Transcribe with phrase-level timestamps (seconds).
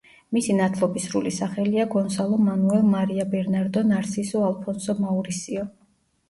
[0.35, 5.69] მისი ნათლობის სრული სახელია გონსალო მანუელ მარია ბერნარდო ნარსისო ალფონსო მაურისიო.